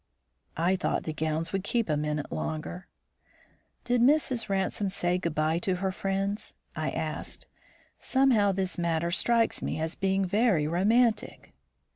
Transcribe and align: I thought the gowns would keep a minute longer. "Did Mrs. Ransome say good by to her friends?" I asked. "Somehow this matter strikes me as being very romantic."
I 0.57 0.75
thought 0.75 1.03
the 1.03 1.13
gowns 1.13 1.53
would 1.53 1.63
keep 1.63 1.87
a 1.87 1.95
minute 1.95 2.31
longer. 2.31 2.87
"Did 3.83 4.01
Mrs. 4.01 4.49
Ransome 4.49 4.89
say 4.89 5.19
good 5.19 5.35
by 5.35 5.59
to 5.59 5.75
her 5.75 5.91
friends?" 5.91 6.55
I 6.75 6.89
asked. 6.89 7.45
"Somehow 7.99 8.51
this 8.51 8.79
matter 8.79 9.11
strikes 9.11 9.61
me 9.61 9.79
as 9.79 9.93
being 9.93 10.25
very 10.25 10.67
romantic." 10.67 11.53